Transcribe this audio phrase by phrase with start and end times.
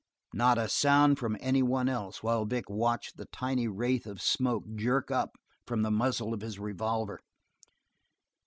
[0.33, 4.63] Not a sound from any one else, while Vic watched the tiny wraith of smoke
[4.73, 5.35] jerk up
[5.67, 7.19] from the muzzle of his revolver.